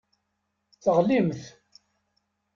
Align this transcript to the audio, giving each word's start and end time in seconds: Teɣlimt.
Teɣlimt. 0.83 1.41